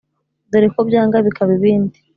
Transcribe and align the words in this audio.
dore 0.51 0.67
ko 0.73 0.79
byanga 0.89 1.17
bikaba 1.27 1.51
ibindi 1.57 1.97